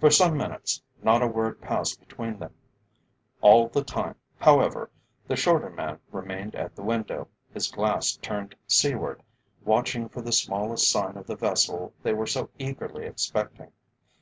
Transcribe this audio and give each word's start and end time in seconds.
For 0.00 0.10
some 0.10 0.38
minutes 0.38 0.80
not 1.02 1.20
a 1.20 1.26
word 1.26 1.60
passed 1.60 2.00
between 2.00 2.38
them; 2.38 2.54
all 3.42 3.68
the 3.68 3.84
time, 3.84 4.14
however, 4.38 4.88
the 5.26 5.36
shorter 5.36 5.68
man 5.68 6.00
remained 6.10 6.54
at 6.54 6.74
the 6.74 6.82
window, 6.82 7.28
his 7.52 7.70
glass 7.70 8.16
turned 8.22 8.54
seaward, 8.66 9.22
watching 9.62 10.08
for 10.08 10.22
the 10.22 10.32
smallest 10.32 10.90
sign 10.90 11.18
of 11.18 11.26
the 11.26 11.36
vessel 11.36 11.92
they 12.02 12.14
were 12.14 12.26
so 12.26 12.48
eagerly 12.58 13.04
expecting. 13.04 13.70